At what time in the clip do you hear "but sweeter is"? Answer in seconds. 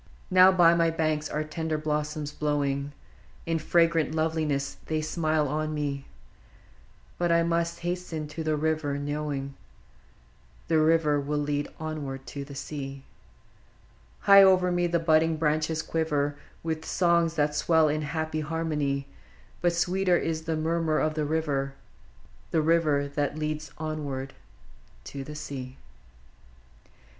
19.61-20.45